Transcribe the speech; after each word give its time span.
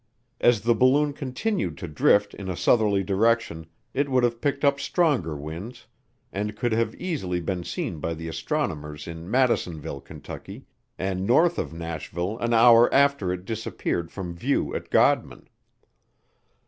As 0.39 0.61
the 0.61 0.73
balloon 0.73 1.13
continued 1.13 1.77
to 1.77 1.87
drift 1.87 2.33
in 2.33 2.49
a 2.49 2.57
southerly 2.57 3.03
direction 3.03 3.67
it 3.93 4.09
would 4.09 4.23
have 4.23 4.41
picked 4.41 4.65
up 4.65 4.79
stronger 4.79 5.35
winds, 5.37 5.85
and 6.33 6.55
could 6.57 6.71
have 6.71 6.95
easily 6.99 7.39
been 7.39 7.63
seen 7.63 7.99
by 7.99 8.15
the 8.15 8.27
astronomers 8.27 9.07
in 9.07 9.29
Madisonville, 9.29 10.01
Kentucky, 10.01 10.65
and 10.97 11.27
north 11.27 11.59
of 11.59 11.71
Nashville 11.71 12.39
an 12.39 12.51
hour 12.51 12.91
after 12.91 13.31
it 13.31 13.45
disappeared 13.45 14.11
from 14.11 14.33
view 14.33 14.73
at 14.75 14.89
Godman. 14.89 15.47